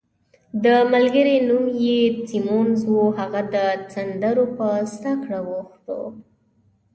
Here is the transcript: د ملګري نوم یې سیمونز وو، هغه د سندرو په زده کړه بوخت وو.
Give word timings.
د 0.63 0.65
ملګري 0.93 1.37
نوم 1.47 1.65
یې 1.83 1.99
سیمونز 2.29 2.79
وو، 2.91 3.05
هغه 3.19 3.41
د 3.53 3.55
سندرو 3.93 4.45
په 4.57 4.67
زده 4.93 5.13
کړه 5.23 5.39
بوخت 5.47 5.83
وو. 5.97 6.09